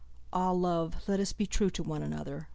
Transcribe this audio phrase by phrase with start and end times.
[0.33, 2.47] Ah, love, let us be trueTo one another!